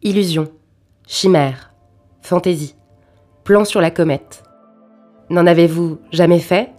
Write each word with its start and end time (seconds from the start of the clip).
Illusion, 0.00 0.46
chimère, 1.08 1.72
fantaisie, 2.22 2.76
plan 3.42 3.64
sur 3.64 3.80
la 3.80 3.90
comète. 3.90 4.44
N'en 5.28 5.44
avez-vous 5.44 5.98
jamais 6.12 6.38
fait? 6.38 6.70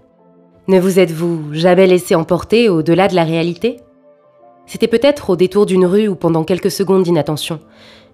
Ne 0.70 0.80
vous 0.80 1.00
êtes-vous 1.00 1.54
jamais 1.54 1.86
laissé 1.86 2.16
emporter 2.16 2.70
au-delà 2.70 3.10
de 3.10 3.16
la 3.16 3.26
réalité? 3.26 3.82
C'était 4.68 4.88
peut-être 4.88 5.32
au 5.32 5.36
détour 5.36 5.66
d'une 5.66 5.86
rue 5.86 6.08
ou 6.08 6.16
pendant 6.16 6.46
quelques 6.46 6.72
secondes 6.72 7.04
d'inattention. 7.04 7.60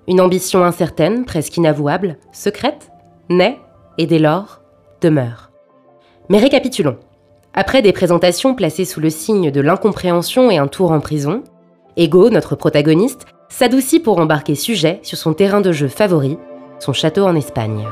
Une 0.07 0.21
ambition 0.21 0.63
incertaine, 0.63 1.23
presque 1.25 1.55
inavouable, 1.55 2.17
secrète, 2.31 2.89
naît 3.29 3.59
et 3.99 4.07
dès 4.07 4.17
lors 4.17 4.61
demeure. 5.01 5.51
Mais 6.29 6.39
récapitulons. 6.39 6.97
Après 7.53 7.83
des 7.83 7.93
présentations 7.93 8.55
placées 8.55 8.85
sous 8.85 9.01
le 9.01 9.11
signe 9.11 9.51
de 9.51 9.61
l'incompréhension 9.61 10.49
et 10.49 10.57
un 10.57 10.67
tour 10.67 10.91
en 10.91 10.99
prison, 10.99 11.43
Ego, 11.95 12.31
notre 12.31 12.55
protagoniste, 12.55 13.27
s'adoucit 13.55 14.01
pour 14.01 14.19
embarquer 14.19 14.53
sujet 14.53 14.99
sur 15.01 15.17
son 15.17 15.33
terrain 15.33 15.61
de 15.61 15.71
jeu 15.71 15.87
favori, 15.87 16.37
son 16.81 16.91
château 16.91 17.25
en 17.25 17.37
Espagne. 17.37 17.85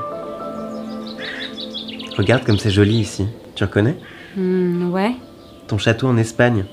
Regarde 2.17 2.43
comme 2.43 2.57
c'est 2.57 2.69
joli 2.69 2.97
ici. 2.97 3.27
Tu 3.55 3.63
reconnais? 3.63 3.95
Hmm, 4.35 4.91
ouais. 4.91 5.15
Ton 5.67 5.77
château 5.77 6.07
en 6.07 6.17
Espagne. 6.17 6.65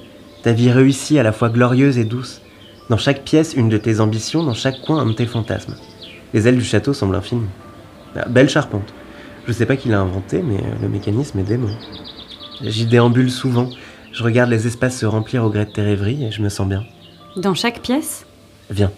Ta 0.43 0.51
vie 0.51 0.73
réussie, 0.73 1.21
à 1.21 1.23
la 1.23 1.31
fois 1.31 1.51
glorieuse 1.51 1.99
et 1.99 2.05
douce. 2.05 2.41
Dans 2.89 2.97
chaque 2.97 3.23
pièce, 3.23 3.55
une 3.55 3.69
de 3.69 3.79
tes 3.79 4.01
ambitions, 4.01 4.43
dans 4.43 4.55
chaque 4.55 4.81
coin, 4.81 4.99
un 4.99 5.07
de 5.07 5.13
tes 5.13 5.27
fantasmes. 5.27 5.77
Les 6.35 6.49
ailes 6.49 6.59
du 6.59 6.65
château 6.65 6.93
semblent 6.93 7.15
infinies. 7.15 7.47
Ah, 8.17 8.29
belle 8.29 8.49
charpente. 8.49 8.93
Je 9.47 9.53
sais 9.53 9.67
pas 9.67 9.77
qui 9.77 9.89
l'a 9.89 10.01
inventé, 10.01 10.43
mais 10.43 10.57
euh, 10.57 10.83
le 10.83 10.89
mécanisme 10.89 11.39
est 11.39 11.45
démon. 11.45 11.71
J'y 12.61 12.87
déambule 12.87 13.31
souvent. 13.31 13.71
Je 14.11 14.25
regarde 14.25 14.51
les 14.51 14.67
espaces 14.67 14.99
se 14.99 15.07
remplir 15.07 15.45
au 15.45 15.51
gré 15.51 15.65
de 15.65 15.71
tes 15.71 15.83
rêveries 15.83 16.25
et 16.25 16.33
je 16.33 16.43
me 16.43 16.49
sens 16.49 16.67
bien. 16.67 16.83
Dans 17.37 17.55
chaque 17.55 17.83
pièce? 17.83 18.27
Viens. 18.71 18.91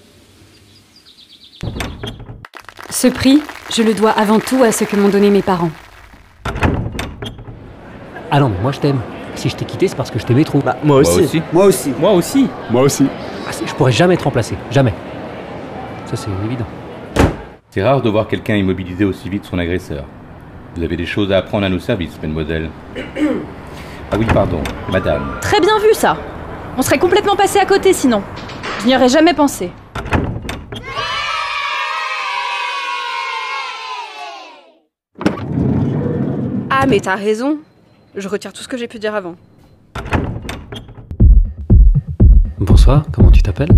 Ce 2.90 3.08
prix, 3.08 3.42
je 3.74 3.82
le 3.82 3.94
dois 3.94 4.10
avant 4.10 4.38
tout 4.38 4.62
à 4.62 4.72
ce 4.72 4.84
que 4.84 4.96
m'ont 4.96 5.08
donné 5.08 5.30
mes 5.30 5.42
parents. 5.42 5.70
Ah 8.30 8.40
non, 8.40 8.48
mais 8.48 8.60
moi 8.62 8.72
je 8.72 8.80
t'aime. 8.80 9.00
Si 9.34 9.48
je 9.48 9.56
t'ai 9.56 9.64
quitté, 9.64 9.88
c'est 9.88 9.96
parce 9.96 10.10
que 10.10 10.18
je 10.18 10.26
t'aimais 10.26 10.44
trop. 10.44 10.58
Bah, 10.60 10.76
moi 10.84 10.98
aussi. 10.98 11.20
aussi. 11.20 11.42
Moi 11.52 11.64
aussi. 11.66 11.92
Moi 11.98 12.12
aussi. 12.12 12.48
Moi 12.70 12.82
aussi. 12.82 13.06
Ah, 13.48 13.52
c'est- 13.52 13.66
je 13.66 13.74
pourrais 13.74 13.92
jamais 13.92 14.16
te 14.16 14.24
remplacer. 14.24 14.56
Jamais. 14.70 14.92
Ça, 16.06 16.16
c'est 16.16 16.30
évident. 16.44 16.66
C'est 17.70 17.82
rare 17.82 18.02
de 18.02 18.10
voir 18.10 18.28
quelqu'un 18.28 18.56
immobiliser 18.56 19.04
aussi 19.06 19.28
vite 19.30 19.46
son 19.46 19.58
agresseur. 19.58 20.04
Vous 20.76 20.82
avez 20.82 20.96
des 20.96 21.06
choses 21.06 21.32
à 21.32 21.38
apprendre 21.38 21.64
à 21.64 21.68
nos 21.70 21.78
services, 21.78 22.18
mademoiselle. 22.20 22.70
Ah 24.14 24.16
oui, 24.18 24.26
pardon, 24.26 24.60
madame. 24.90 25.38
Très 25.40 25.58
bien 25.58 25.78
vu 25.78 25.94
ça 25.94 26.18
On 26.76 26.82
serait 26.82 26.98
complètement 26.98 27.34
passé 27.34 27.58
à 27.58 27.64
côté 27.64 27.94
sinon. 27.94 28.22
Je 28.82 28.88
n'y 28.88 28.96
aurais 28.96 29.08
jamais 29.08 29.32
pensé. 29.32 29.70
Ah 36.68 36.86
mais 36.88 36.98
t'as 36.98 37.14
raison. 37.14 37.58
Je 38.16 38.28
retire 38.28 38.52
tout 38.52 38.60
ce 38.60 38.66
que 38.66 38.76
j'ai 38.76 38.88
pu 38.88 38.98
dire 38.98 39.14
avant. 39.14 39.36
Bonsoir, 42.58 43.04
comment 43.12 43.30
tu 43.30 43.40
t'appelles? 43.40 43.70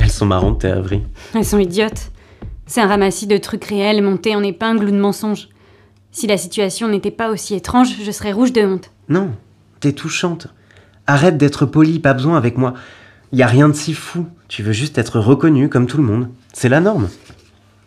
Elles 0.00 0.10
sont 0.10 0.26
marrantes, 0.26 0.62
tes 0.62 0.72
rêveries. 0.72 1.04
Elles 1.36 1.44
sont 1.44 1.60
idiotes. 1.60 2.10
C'est 2.66 2.80
un 2.80 2.88
ramassis 2.88 3.28
de 3.28 3.36
trucs 3.36 3.66
réels 3.66 4.02
montés 4.02 4.34
en 4.34 4.42
épingle 4.42 4.86
ou 4.86 4.90
de 4.90 4.98
mensonges. 4.98 5.48
Si 6.10 6.26
la 6.26 6.38
situation 6.38 6.88
n'était 6.88 7.12
pas 7.12 7.30
aussi 7.30 7.54
étrange, 7.54 7.94
je 8.02 8.10
serais 8.10 8.32
rouge 8.32 8.52
de 8.52 8.66
honte. 8.66 8.90
Non, 9.08 9.30
t'es 9.78 9.92
touchante. 9.92 10.48
Arrête 11.06 11.36
d'être 11.36 11.66
poli, 11.66 12.00
pas 12.00 12.14
besoin 12.14 12.36
avec 12.36 12.58
moi. 12.58 12.74
Y 13.34 13.42
a 13.42 13.48
rien 13.48 13.68
de 13.68 13.74
si 13.74 13.94
fou. 13.94 14.26
Tu 14.46 14.62
veux 14.62 14.72
juste 14.72 14.96
être 14.96 15.18
reconnu 15.18 15.68
comme 15.68 15.88
tout 15.88 15.96
le 15.96 16.04
monde. 16.04 16.28
C'est 16.52 16.68
la 16.68 16.80
norme. 16.80 17.08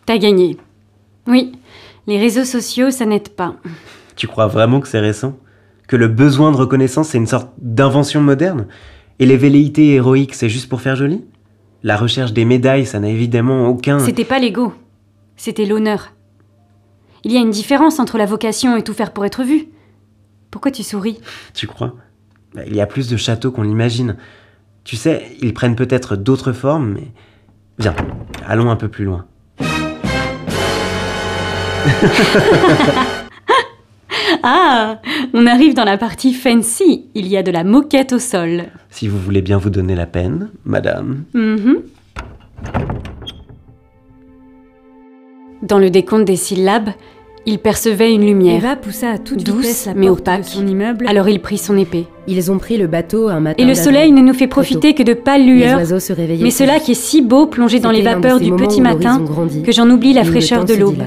T'as 0.05 0.17
gagné. 0.17 0.57
Oui, 1.25 1.53
les 2.05 2.19
réseaux 2.19 2.43
sociaux, 2.43 2.91
ça 2.91 3.05
n'aide 3.05 3.29
pas. 3.29 3.55
Tu 4.17 4.27
crois 4.27 4.47
vraiment 4.47 4.81
que 4.81 4.89
c'est 4.89 4.99
récent? 4.99 5.37
Que 5.87 5.95
le 5.95 6.09
besoin 6.09 6.51
de 6.51 6.57
reconnaissance, 6.57 7.09
c'est 7.09 7.17
une 7.17 7.27
sorte 7.27 7.49
d'invention 7.59 8.19
moderne? 8.19 8.67
Et 9.19 9.25
les 9.25 9.37
velléités 9.37 9.93
héroïques, 9.93 10.35
c'est 10.35 10.49
juste 10.49 10.67
pour 10.67 10.81
faire 10.81 10.97
joli? 10.97 11.23
La 11.81 11.95
recherche 11.95 12.33
des 12.33 12.43
médailles, 12.43 12.85
ça 12.85 12.99
n'a 12.99 13.07
évidemment 13.07 13.69
aucun... 13.69 13.99
C'était 13.99 14.25
pas 14.25 14.39
l'ego, 14.39 14.73
c'était 15.37 15.65
l'honneur. 15.65 16.11
Il 17.23 17.31
y 17.31 17.37
a 17.37 17.41
une 17.41 17.51
différence 17.51 17.99
entre 17.99 18.17
la 18.17 18.25
vocation 18.25 18.75
et 18.75 18.83
tout 18.83 18.93
faire 18.93 19.13
pour 19.13 19.23
être 19.23 19.43
vu. 19.43 19.67
Pourquoi 20.51 20.71
tu 20.71 20.83
souris? 20.83 21.21
Tu 21.53 21.67
crois? 21.67 21.95
Bah, 22.53 22.63
Il 22.67 22.75
y 22.75 22.81
a 22.81 22.85
plus 22.85 23.07
de 23.07 23.15
châteaux 23.15 23.51
qu'on 23.51 23.63
l'imagine. 23.63 24.17
Tu 24.87 24.95
sais, 24.95 25.35
ils 25.41 25.53
prennent 25.53 25.75
peut-être 25.75 26.15
d'autres 26.15 26.53
formes, 26.53 26.93
mais... 26.93 27.11
Viens, 27.77 27.93
allons 28.47 28.71
un 28.71 28.77
peu 28.77 28.87
plus 28.87 29.03
loin. 29.03 29.25
Ah 34.43 35.01
On 35.33 35.45
arrive 35.45 35.73
dans 35.73 35.83
la 35.83 35.97
partie 35.97 36.33
fancy. 36.33 37.05
Il 37.15 37.27
y 37.27 37.35
a 37.35 37.43
de 37.43 37.51
la 37.51 37.63
moquette 37.65 38.13
au 38.13 38.19
sol. 38.19 38.65
Si 38.89 39.07
vous 39.07 39.19
voulez 39.19 39.41
bien 39.41 39.57
vous 39.57 39.69
donner 39.69 39.95
la 39.95 40.05
peine, 40.05 40.51
madame. 40.63 41.23
Mhm. 41.33 41.81
Dans 45.63 45.79
le 45.79 45.89
décompte 45.89 46.25
des 46.25 46.35
syllabes, 46.37 46.91
il 47.47 47.59
percevait 47.59 48.13
une 48.13 48.25
lumière. 48.25 48.57
Eva 48.57 48.75
poussa 48.75 49.11
à 49.11 49.17
toute 49.17 49.41
Douce, 49.41 49.55
vitesse 49.61 49.85
la 49.85 49.93
mais 49.93 50.07
porte 50.07 50.19
opaque. 50.19 50.41
de 50.41 50.45
son 50.47 50.67
immeuble. 50.67 51.05
Alors 51.07 51.29
il 51.29 51.41
prit 51.41 51.57
son 51.57 51.77
épée. 51.77 52.05
Ils 52.27 52.51
ont 52.51 52.57
pris 52.57 52.77
le 52.77 52.87
bateau 52.87 53.29
un 53.29 53.39
matin. 53.39 53.63
Et 53.63 53.65
le 53.65 53.73
soleil 53.73 54.11
ne 54.11 54.21
nous 54.21 54.33
fait 54.33 54.47
profiter 54.47 54.93
que 54.93 55.01
de 55.01 55.13
pâles 55.13 55.45
Les 55.45 55.53
lueurs, 55.53 55.77
oiseaux 55.77 56.01
se 56.01 56.11
réveillaient. 56.11 56.43
mais 56.43 56.51
cela 56.51 56.79
qui 56.81 56.91
est 56.91 57.01
si 57.01 57.21
beau 57.21 57.47
plongé 57.47 57.79
dans 57.79 57.91
les 57.91 58.01
vapeurs 58.01 58.41
du 58.41 58.51
petit 58.51 58.81
matin 58.81 59.21
grandit 59.21 59.63
que 59.63 59.71
j'en 59.71 59.89
oublie 59.89 60.11
la 60.13 60.25
fraîcheur 60.25 60.65
de 60.65 60.73
l'aube. 60.73 61.03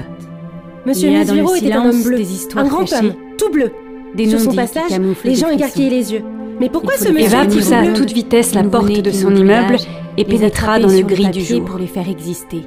Monsieur 0.87 1.11
Mesviro 1.11 1.53
était 1.53 1.73
un 1.73 1.89
homme 1.89 2.03
bleu, 2.03 2.17
des 2.17 2.33
histoires 2.33 2.65
un 2.65 2.67
grand 2.67 2.91
homme, 2.91 3.13
tout 3.37 3.51
bleu. 3.51 3.71
Des 4.15 4.27
Sur 4.27 4.39
son 4.39 4.51
passage, 4.51 4.91
les 5.23 5.29
des 5.29 5.35
gens 5.35 5.49
écarquillaient 5.49 5.91
les 5.91 6.13
yeux. 6.13 6.23
Mais 6.59 6.69
pourquoi 6.69 6.95
ce 6.97 7.09
monsieur 7.09 7.37
Eva 7.37 7.45
poussa 7.45 7.79
à 7.79 7.87
toute 7.87 8.11
vitesse 8.11 8.55
la 8.55 8.63
porte 8.63 8.91
de 8.91 9.11
son 9.11 9.35
immeuble 9.35 9.77
et 10.17 10.23
les 10.23 10.25
pénétra 10.25 10.79
dans 10.79 10.89
le 10.89 11.01
gris 11.01 11.29
du 11.29 11.41
jour. 11.41 11.63
pour 11.65 11.77
les 11.77 11.87
faire 11.87 12.09
exister. 12.09 12.63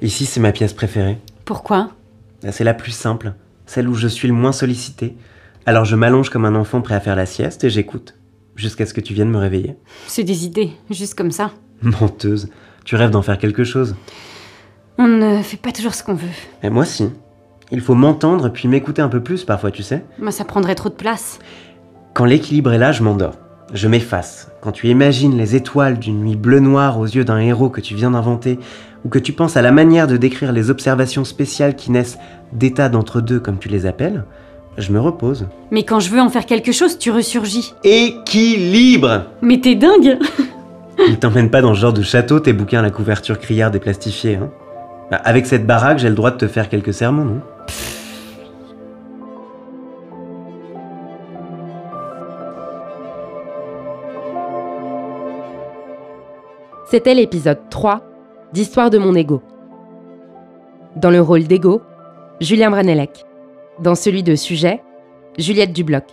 Ici, 0.00 0.24
c'est 0.24 0.40
ma 0.40 0.50
pièce 0.50 0.72
préférée. 0.72 1.18
Pourquoi? 1.44 1.90
C'est 2.50 2.64
la 2.64 2.74
plus 2.74 2.92
simple, 2.92 3.34
celle 3.66 3.88
où 3.88 3.94
je 3.94 4.08
suis 4.08 4.28
le 4.28 4.34
moins 4.34 4.52
sollicité. 4.52 5.16
Alors 5.66 5.84
je 5.84 5.96
m'allonge 5.96 6.30
comme 6.30 6.44
un 6.44 6.54
enfant 6.54 6.80
prêt 6.80 6.94
à 6.94 7.00
faire 7.00 7.16
la 7.16 7.26
sieste 7.26 7.64
et 7.64 7.70
j'écoute. 7.70 8.14
Jusqu'à 8.54 8.84
ce 8.84 8.92
que 8.92 9.00
tu 9.00 9.14
viennes 9.14 9.30
me 9.30 9.38
réveiller. 9.38 9.76
C'est 10.06 10.24
des 10.24 10.44
idées, 10.44 10.72
juste 10.90 11.14
comme 11.14 11.30
ça. 11.30 11.52
Menteuse, 11.82 12.48
tu 12.84 12.96
rêves 12.96 13.10
d'en 13.10 13.22
faire 13.22 13.38
quelque 13.38 13.64
chose? 13.64 13.96
On 14.98 15.06
ne 15.06 15.42
fait 15.42 15.56
pas 15.56 15.72
toujours 15.72 15.94
ce 15.94 16.04
qu'on 16.04 16.14
veut. 16.14 16.28
Et 16.62 16.70
moi 16.70 16.84
si. 16.84 17.08
Il 17.70 17.80
faut 17.80 17.94
m'entendre 17.94 18.50
puis 18.50 18.68
m'écouter 18.68 19.00
un 19.00 19.08
peu 19.08 19.22
plus 19.22 19.44
parfois, 19.44 19.70
tu 19.70 19.82
sais. 19.82 20.04
Moi, 20.18 20.30
ça 20.30 20.44
prendrait 20.44 20.74
trop 20.74 20.90
de 20.90 20.94
place. 20.94 21.38
Quand 22.12 22.26
l'équilibre 22.26 22.70
est 22.74 22.78
là, 22.78 22.92
je 22.92 23.02
m'endors. 23.02 23.36
Je 23.72 23.88
m'efface. 23.88 24.48
Quand 24.60 24.72
tu 24.72 24.88
imagines 24.88 25.36
les 25.36 25.56
étoiles 25.56 25.98
d'une 25.98 26.20
nuit 26.20 26.36
bleu-noir 26.36 26.98
aux 26.98 27.06
yeux 27.06 27.24
d'un 27.24 27.38
héros 27.38 27.70
que 27.70 27.80
tu 27.80 27.94
viens 27.94 28.10
d'inventer, 28.10 28.58
ou 29.04 29.08
que 29.08 29.18
tu 29.18 29.32
penses 29.32 29.56
à 29.56 29.62
la 29.62 29.72
manière 29.72 30.06
de 30.06 30.16
décrire 30.18 30.52
les 30.52 30.68
observations 30.68 31.24
spéciales 31.24 31.74
qui 31.74 31.90
naissent 31.90 32.18
d'états 32.52 32.90
d'entre-deux 32.90 33.40
comme 33.40 33.58
tu 33.58 33.68
les 33.68 33.86
appelles, 33.86 34.24
je 34.76 34.92
me 34.92 35.00
repose. 35.00 35.46
Mais 35.70 35.84
quand 35.84 36.00
je 36.00 36.10
veux 36.10 36.20
en 36.20 36.28
faire 36.28 36.44
quelque 36.46 36.72
chose, 36.72 36.98
tu 36.98 37.10
ressurgis. 37.10 37.74
Équilibre 37.82 39.24
Mais 39.40 39.58
t'es 39.58 39.74
dingue 39.74 40.18
Ils 41.08 41.18
t'emmènent 41.18 41.50
pas 41.50 41.62
dans 41.62 41.74
ce 41.74 41.80
genre 41.80 41.92
de 41.94 42.02
château, 42.02 42.40
tes 42.40 42.52
bouquins 42.52 42.80
à 42.80 42.82
la 42.82 42.90
couverture 42.90 43.38
criarde 43.38 43.74
et 43.74 43.80
plastifiée, 43.80 44.36
hein 44.36 44.50
Bah, 45.10 45.20
Avec 45.24 45.46
cette 45.46 45.66
baraque, 45.66 45.98
j'ai 45.98 46.10
le 46.10 46.14
droit 46.14 46.30
de 46.30 46.36
te 46.36 46.46
faire 46.46 46.68
quelques 46.68 46.92
sermons, 46.92 47.24
non? 47.24 47.40
C'était 56.92 57.14
l'épisode 57.14 57.70
3 57.70 58.02
d'Histoire 58.52 58.90
de 58.90 58.98
mon 58.98 59.14
ego. 59.14 59.40
Dans 60.94 61.08
le 61.08 61.22
rôle 61.22 61.44
d'ego, 61.44 61.80
Julien 62.38 62.68
Branellec. 62.68 63.24
Dans 63.80 63.94
celui 63.94 64.22
de 64.22 64.34
sujet, 64.34 64.82
Juliette 65.38 65.72
Dubloc. 65.72 66.04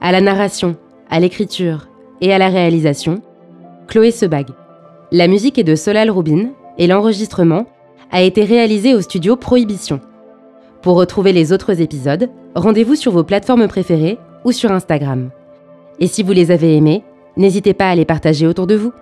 À 0.00 0.10
la 0.10 0.22
narration, 0.22 0.76
à 1.10 1.20
l'écriture 1.20 1.90
et 2.22 2.32
à 2.32 2.38
la 2.38 2.48
réalisation, 2.48 3.20
Chloé 3.88 4.10
Sebag. 4.10 4.46
La 5.12 5.28
musique 5.28 5.58
est 5.58 5.64
de 5.64 5.74
Solal 5.74 6.10
Rubin 6.10 6.52
et 6.78 6.86
l'enregistrement 6.86 7.66
a 8.10 8.22
été 8.22 8.44
réalisé 8.44 8.94
au 8.94 9.02
studio 9.02 9.36
Prohibition. 9.36 10.00
Pour 10.80 10.96
retrouver 10.96 11.34
les 11.34 11.52
autres 11.52 11.82
épisodes, 11.82 12.30
rendez-vous 12.54 12.94
sur 12.94 13.12
vos 13.12 13.24
plateformes 13.24 13.68
préférées 13.68 14.16
ou 14.46 14.52
sur 14.52 14.72
Instagram. 14.72 15.28
Et 15.98 16.06
si 16.06 16.22
vous 16.22 16.32
les 16.32 16.50
avez 16.52 16.74
aimés, 16.74 17.04
n'hésitez 17.36 17.74
pas 17.74 17.90
à 17.90 17.94
les 17.94 18.06
partager 18.06 18.46
autour 18.46 18.66
de 18.66 18.76
vous. 18.76 18.92